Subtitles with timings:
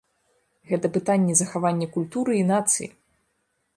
[0.69, 2.87] Гэта пытанне захавання культуры і нацыі.